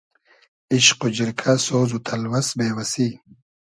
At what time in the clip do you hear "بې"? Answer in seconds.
2.57-2.67